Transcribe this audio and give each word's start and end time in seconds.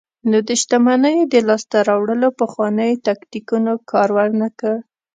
نو 0.29 0.37
د 0.47 0.49
شتمنیو 0.61 1.29
د 1.33 1.35
لاسته 1.47 1.77
راوړلو 1.89 2.27
پخوانیو 2.39 3.01
تاکتیکونو 3.07 3.71
کار 3.91 4.09
ورنکړ. 4.17 4.75